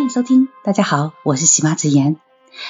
[0.00, 2.16] 欢迎收听，大家好，我是喜妈子言。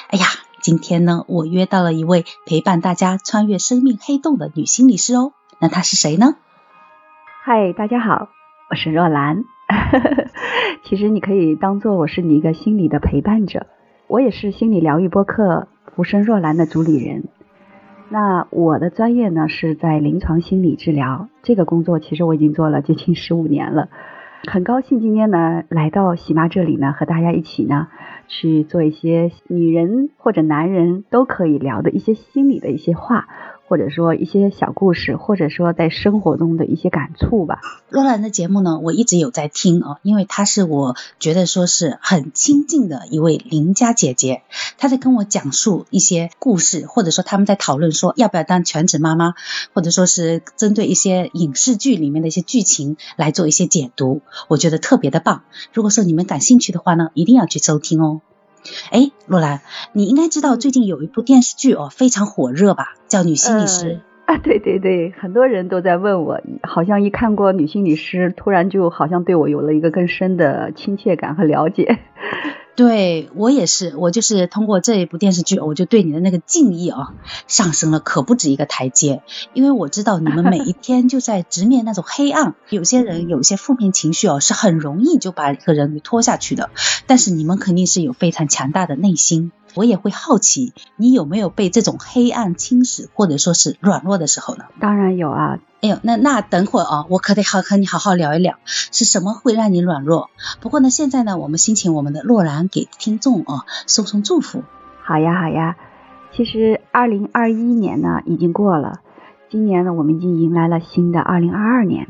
[0.09, 0.25] 哎呀，
[0.61, 5.33] 今天呢，我约到了一位陪伴大家穿越生命黑洞的女心理师哦。
[5.61, 6.35] 那她是谁呢？
[7.45, 8.31] 嗨，大家好，
[8.69, 9.45] 我是若兰。
[10.83, 13.69] 其实你可以当做我是你一个心理的陪伴者。
[14.09, 17.29] 我也是心理疗愈播客《浮生若兰》的主理人。
[18.09, 23.89] 那我的专业呢是在临床心理治疗，这个工作其实我已经做了接近十五年了。
[24.49, 27.89] 很高兴今天呢来到喜妈这里呢，和大家一起呢
[28.27, 33.29] 去做一些女人或者男人都可以聊的一些心理的一些话。
[33.71, 37.61] 或者说一些小故事，或者说在生活中的一些感触吧。
[37.89, 44.43] 洛兰的节目呢，我一直有在听哦，因为她是我觉得说是很亲近的一位邻家姐姐，
[44.77, 49.35] 她在跟我讲述一些故事，或者说他们在讨论说要不要当全职妈妈，
[49.73, 55.45] 或者说是针对一些影视剧里面的一些剧情来做一些解读，我觉得特别的棒。
[55.73, 58.21] 如果说你们感兴趣的话呢，一定要去收听哦。
[58.91, 59.61] 哎，洛兰，
[59.93, 62.95] 你应该知道最近有一部电视剧哦，非常火热吧？
[63.09, 71.99] 叫《女心理师》啊，对对对，很多人都在问我，好像一看过《女心理师》，突然就好像对我有了一个更深的亲切感和了解。
[72.81, 77.13] 对我也是，我就是通过这一部电视剧，我就对你的那个敬意啊
[77.47, 79.23] 上升了，可不止一个台阶。
[79.53, 86.71] 因为我知道你们每一天就在直面那种黑暗，有些人有些负面情绪哦，是很容易就把一个人给拖下去的。
[87.07, 89.53] 但是你们肯定是有非常强大的内心。
[89.75, 94.65] 我也会好奇，你有没有被这种黑暗侵蚀，或者说是软弱的时候呢？
[94.81, 95.59] 当然有啊。
[95.81, 100.29] 哎呦，那那等会儿啊，我可得好和你好好聊一聊，是什么会让你软弱？
[100.61, 104.63] 不过呢，现在呢，我们先请我们的洛兰给听众啊送送祝福。
[105.03, 105.77] 好呀，好呀。
[106.33, 109.01] 其实二零二一年呢已经过了，
[109.51, 112.09] 今年呢我们已经迎来了新的二零二二年。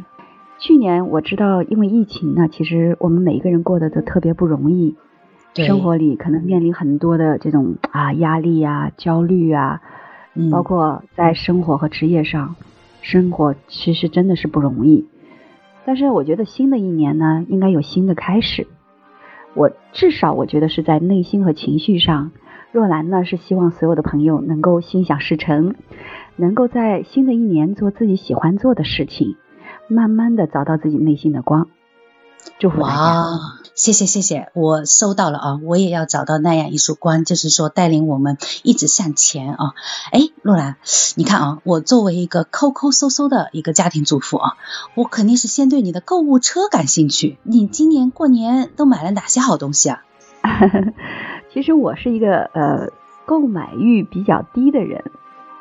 [0.59, 4.97] 去年我知道，因为疫情呢，其实我们每一个人过得都特别不容易。
[5.55, 9.81] 生活里可能面临很多的这种啊压力啊、焦虑啊，
[10.51, 12.55] 包括在生活和职业上，
[13.03, 15.07] 生活其实真的是不容易。
[15.85, 18.67] 但是我觉得新的一年呢，应该有新的开始。
[19.55, 22.31] 我至少我觉得是在内心和情绪上，
[22.71, 25.75] 若兰呢是希望所有的朋友能够心想事成，
[26.37, 29.35] 能够在新的一年做自己喜欢做的事情，
[29.89, 31.67] 慢慢的找到自己内心的光。
[32.59, 33.25] 祝福大家。
[33.75, 39.73] 谢谢谢谢，我收到了啊，我也要找到那样一束光，就是说带领我们一直向前啊。
[40.13, 40.77] 哎，洛兰，
[41.17, 44.53] 你看啊，我作为一个抠抠搜搜的一个家庭主妇啊，
[44.95, 47.39] 我肯定是先对你的购物车感兴趣。
[47.43, 50.03] 你今年过年都买了哪些好东西啊？
[51.55, 52.89] 其实我是一个呃
[53.25, 55.05] 购买欲比较低的人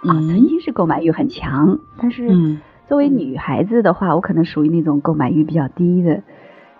[0.03, 2.59] 啊，曾经是购买欲很强，但是
[2.89, 6.21] 作为女孩子的话，我可能属于那种购买欲比较低的。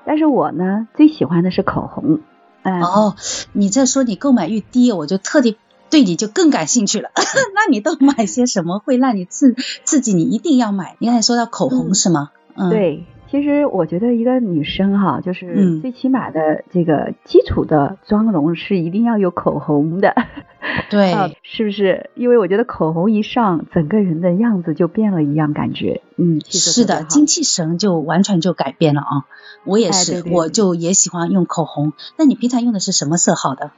[0.09, 2.21] 但是我呢，最喜欢的是口红。
[2.63, 3.13] 哦，
[3.53, 5.55] 你这说你购买欲低，我就特地
[5.91, 7.11] 对你就更感兴趣了。
[7.53, 9.53] 那你都买些什么会让你刺
[9.83, 10.95] 刺激你一定要买？
[10.97, 12.31] 你刚才说到口红是吗？
[12.55, 13.05] 嗯，对。
[13.29, 20.15] 其实我觉得一个女生哈，就是最起码的这个基础的妆容是一定要有口红的。
[20.89, 22.09] 对，是不是？
[22.15, 29.25] 因为我觉得口红一上，整个人的样子就变了一样，感觉，嗯，是的，精气神就完全就改变了啊！
[29.63, 31.93] 我也是，我就也喜欢用口红。
[32.17, 33.71] 那你平常用的是什么色号的？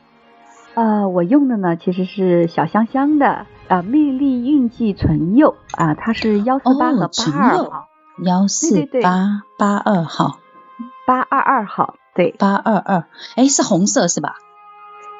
[0.73, 7.87] 呃，我用的呢其实是小香香的啊，魅力韵记唇釉啊，它是幺四八和八二号。
[8.23, 10.37] 幺四八八二号，
[11.07, 13.05] 八二二号，对，八二二，
[13.35, 14.35] 哎，是红色是吧？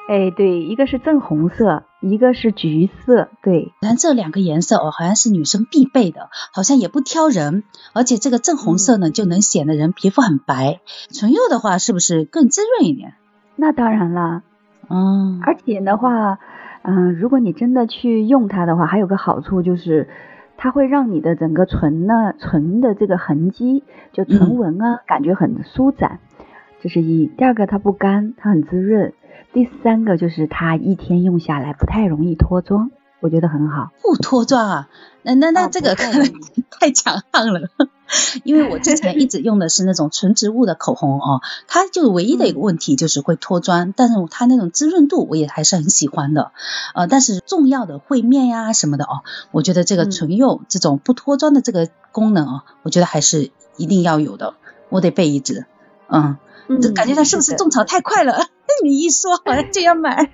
[0.08, 3.72] 哎，对，一个是正红色，一个是橘色，对。
[3.80, 10.80] 但这两个颜色哦，好像是女生必备的，好像也不挑人，而且这个正红色呢，就能显得人皮肤很白。
[11.10, 13.14] 唇釉的话，是不是更滋润一点？
[13.56, 14.42] 那当然了，
[14.88, 15.40] 嗯。
[15.42, 16.38] 而且的话，
[16.82, 20.08] 嗯，如果你真的去用它的话，还有个好处就是。
[20.54, 23.82] 它会让你的整个唇呢，唇的这个痕迹，
[24.12, 26.20] 就唇纹啊，感觉很舒展，
[26.80, 27.26] 这是一。
[27.26, 29.12] 第二个，它不干，它很滋润。
[29.52, 32.90] 第三个就是它一天用下来不太容易脱妆。
[33.20, 34.88] 我觉得很好，不脱妆啊？
[35.22, 36.28] 那那那这个可能
[36.80, 37.68] 太强悍了，
[38.42, 46.50] 因为我之前一直用的是那种纯植物的口红哦，它就唯一的一个问题就是会脱妆，但是它那种滋润度我也还是很喜欢的，
[46.96, 54.54] 呃，但是重要的会面呀什么的哦，我觉得这个唇釉这种不脱妆的这个功能哦，我觉得还是一定要有的，
[54.88, 55.66] 我得备一支，
[56.08, 56.38] 嗯，
[56.80, 58.46] 这感觉它是不是种草太快了？
[58.82, 60.30] 你一说好像就要买。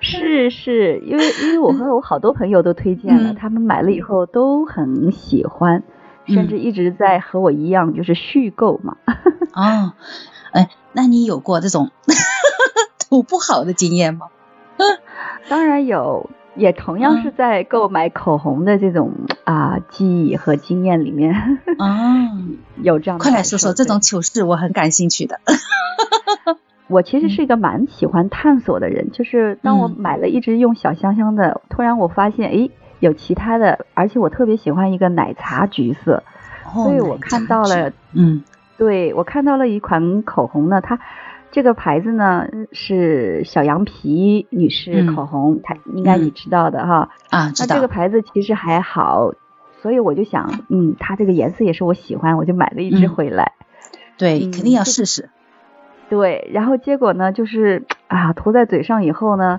[0.00, 5.82] 是是，因为因为我和我好多朋友都推荐了，他们买了以后都很喜欢，
[6.26, 8.96] 甚至一直在和我一样就是续购嘛。
[9.52, 9.92] 哦，
[10.52, 11.90] 哎，那你有过这种
[13.10, 14.28] 有不好的经验吗？
[15.48, 19.12] 当然有，也同样是在购买口红的这种
[19.44, 21.34] 啊记忆和经验里面
[21.78, 22.30] 啊，
[22.82, 23.22] 有这样的。
[23.22, 25.40] 快来说说这种糗事，我很感兴趣的。
[26.86, 32.68] 我其实是一个蛮喜欢探索的人，就是当我买了一支用小香香的，突然我发现，哎，
[33.00, 36.22] 有其他的，而且我特别喜欢一个奶茶橘色，
[36.72, 38.42] 所以我看到了，嗯，
[38.76, 41.00] 对我看到了一款口红呢，它
[41.50, 47.76] 这个牌子呢是小羊皮女士口红，它应该你知道的哈，啊，知道。
[47.76, 49.32] 这个牌子其实还好，
[49.80, 53.52] 所以我就想，嗯，它这个颜色也是我喜欢，我就买了一支回来。
[54.18, 55.30] 对，肯定要试试。
[56.14, 59.58] 对，然后结果呢，就是啊，涂在嘴上以后呢，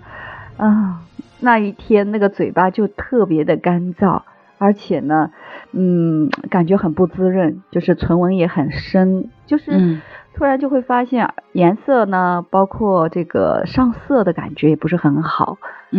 [0.55, 1.01] 啊，
[1.41, 4.21] 那一天那个嘴巴就特别的干燥，
[4.57, 5.31] 而且呢，
[5.73, 9.99] 嗯，感觉很不滋润，就是唇纹也很深，就是
[10.33, 15.57] 突然就会发现颜色呢，包括这个上色的感觉也不是很好，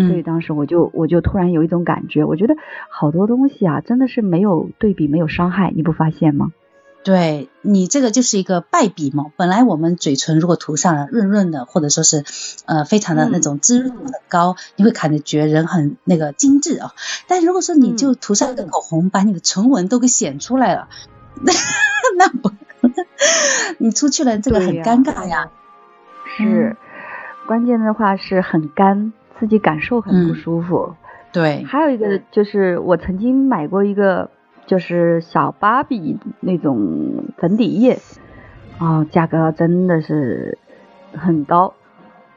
[0.09, 2.57] 所以当时我就我就突然有一种感觉，我觉得
[2.89, 6.53] 好多东西啊，真的是没有对比没有伤害，你不发现吗？
[7.07, 9.27] 对你这个就是一个败笔嘛。
[9.37, 12.25] 本来我们嘴唇如果涂上了润润的，或者说是
[12.65, 16.91] 呃非常的那种滋润很高，你会感觉人很那个精致啊。
[17.29, 20.89] 但如果说你就涂上一个口红，把你的唇纹都给显出来了，
[22.19, 22.51] 那 不，
[23.79, 25.53] 你出去了这个很尴尬呀。
[26.37, 26.77] 是，
[27.47, 30.97] 关键的话是很干，自己感受很不舒服。
[31.31, 34.29] 对，还有一个就是我曾经买过一个。
[34.67, 37.99] 就是小芭比那种粉底液，
[38.79, 40.59] 啊，价格真的是
[41.13, 41.75] 很高。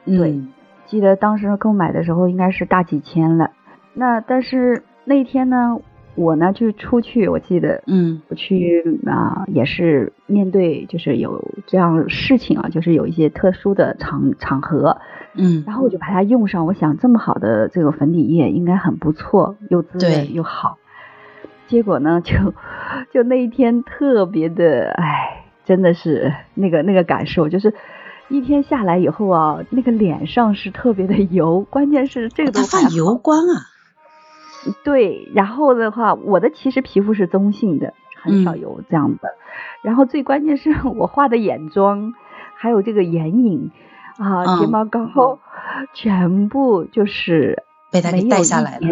[0.04, 0.40] 对，
[0.86, 3.50] 记得当时购买的时候应该是大几千了。
[3.92, 5.80] 那但是那天呢，
[6.14, 14.98] 我呢就出去，我记得，嗯，我去啊，也是面对就是有这样事情啊，就是有一些特殊的场场合，
[15.34, 16.64] 嗯，然后我就把它用上。
[16.66, 20.78] 我想这么好的这个粉底液应该很不错，又滋润又好。
[21.70, 22.34] 结果呢，就
[23.14, 27.72] 就那一天特别的，哎，真的是那个那个感受，就是
[28.28, 33.62] 一天下来以后啊，那个脸上是特别的油，关键是这个都发油光啊。
[34.84, 39.28] 对，然后的话，我的其实皮肤是中性的，很少有这样的。
[39.82, 42.12] 然后最关键是我画的眼妆，
[42.56, 43.70] 还有这个眼影
[44.18, 45.38] 啊，睫毛膏，
[45.94, 47.62] 全部就是
[47.92, 48.88] 被他给带下来了。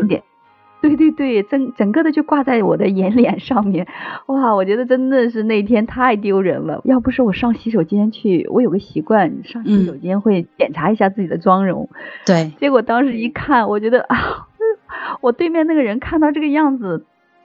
[0.80, 3.86] 对对对，整整个的就挂在我的眼脸上面，
[4.26, 6.80] 哇，我觉得真的是那天太丢人了。
[6.84, 11.88] 要不是我上洗手间去，我有个习惯，上洗手间会检查一下自己的妆容。
[12.24, 12.52] 对。
[12.60, 14.46] 结果当时一看，我觉得啊，
[15.20, 17.04] 我对面那个人看到这个样子，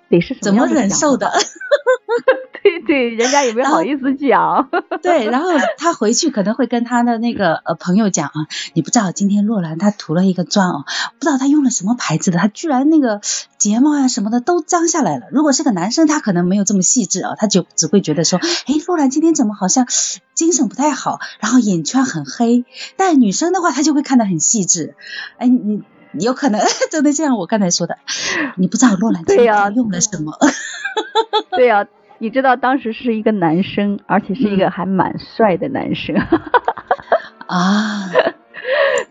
[0.09, 1.27] 得是怎么忍受的？
[2.63, 4.69] 对对，人家也没好意思讲。
[5.03, 10.85] 对，然后他回去可能会跟他的那个呃朋友讲啊，你不知道今天洛兰她涂了一个妆哦，
[11.19, 13.19] 不知道她用了什么牌子的，她居然那个
[13.57, 15.27] 睫毛呀什么的都脏下来了。
[15.31, 19.85] 如果是个男生，他可能没有这么细致啊，他就只会觉得说，哎，洛兰今天怎么好像
[20.33, 22.65] 精神不太好，然后眼圈很黑。
[22.95, 24.95] 但女生的话，她就会看得很细致。
[25.37, 26.61] 哎，你有可能
[26.91, 27.97] 真的像我刚才说的，
[28.55, 30.37] 你不知道洛兰今天用了什么。
[31.51, 31.85] 对呀。
[32.23, 36.15] 你知道当时是一个男生，而且是一个还蛮帅的男生。
[37.47, 38.09] 啊，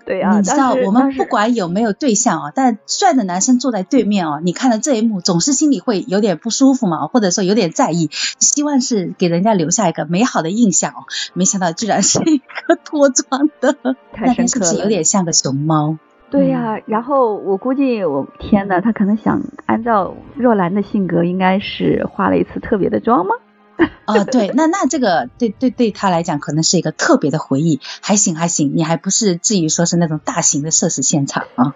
[0.06, 8.08] 对啊，你知道我们不管有没有对象啊，但帅的男生坐在对面哦，你看到这一幕总是心里会有点不舒服嘛，或者说有点在意，
[8.38, 11.04] 希望是给人家留下一个美好的印象哦。
[11.34, 13.76] 没想到居然是一个脱妆的，
[14.16, 15.98] 那天是不是有点像个熊猫？
[16.32, 23.34] 对呀，然后我估计，我天呐，他可能想按照若兰的性格，应该是化了一次特别的妆吗？
[24.06, 31.74] 啊，对，那那这个对对对他来讲，可能是一个特别的回忆，还行还行，你还不是至于说是那种大型的社死现场啊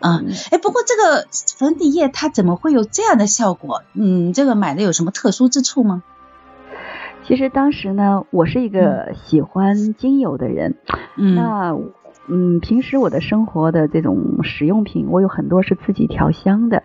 [0.00, 0.22] 啊，
[0.52, 1.26] 哎，不过这个
[1.58, 3.82] 粉底液它怎么会有这样的效果？
[3.94, 6.02] 嗯，这个买的有什么特殊之处吗？
[7.26, 10.76] 其实当时呢，我是一个喜欢精油的人，
[11.16, 11.76] 嗯，那。
[12.28, 16.82] 嗯，平时我的生活的这种使用品，我有很多是自己调香的。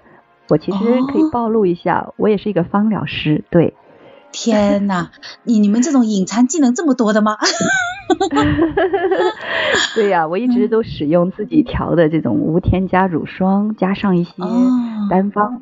[0.49, 0.77] 我其实
[1.11, 3.43] 可以暴露一下，我也是一个芳疗师。
[3.49, 3.75] 对，
[4.33, 5.11] 天哪，
[5.43, 7.37] 你你们这种隐藏技能这么多的吗？
[9.95, 14.33] 对呀，我一直都使用自己调的这种无添加乳霜，加上一些
[15.09, 15.61] 单方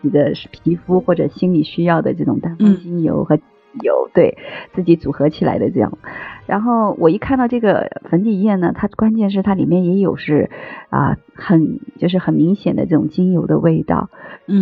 [0.00, 3.38] 你的皮肤或者心理需要的这种单方精油和
[3.82, 4.36] 油，对
[4.74, 5.98] 自己组合起来的这样。
[6.46, 10.48] 然后我一看到这个粉底液呢，它关键是它里面也有是
[10.90, 14.10] 啊，很就是很明显的这种精油的味道。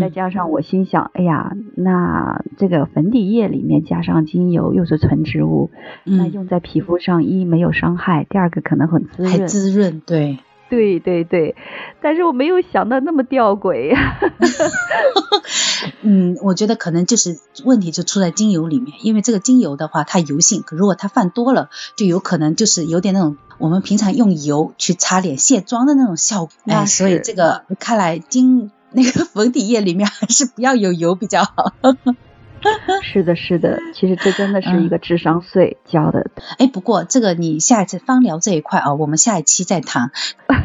[0.01, 5.71] 再加上我心想，哎呀，那这个粉底液里面加上精油，又是纯植物，
[6.05, 9.47] 那用在皮肤上，一没有伤害，第二个可能很滋润。
[9.47, 10.39] 滋润，对。
[10.69, 11.55] 对对对，
[12.01, 13.95] 但是我没有想到那么吊诡。
[16.03, 26.55] 嗯，我觉得可能就是问题就出在精油里面，因为这个精油的话，它油性，如果它放多了，就有可能就是有点那种我们平常用油去擦脸卸妆的那种效果。
[26.67, 31.73] 哎，所以这个看来精那个 粉底液里面还是不要有油比较好。
[33.03, 36.31] 是的，是的，其实这真的是一个智商税交的。
[36.59, 40.11] 哎，不过这个你下一次芳疗这一块啊，我们下一期再谈。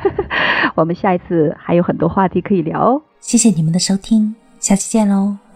[0.75, 3.01] 我们下一次还有很多话题可以聊哦。
[3.19, 5.48] 谢谢你们的收听，下期见喽。